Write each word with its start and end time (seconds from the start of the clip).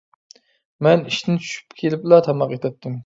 مەن 0.87 1.03
ئىشتىن 1.11 1.37
چۈشۈپ 1.43 1.77
كېلىپلا 1.83 2.21
تاماق 2.29 2.57
ئېتەتتىم. 2.57 2.99